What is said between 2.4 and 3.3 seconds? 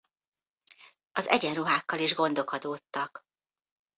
adódtak.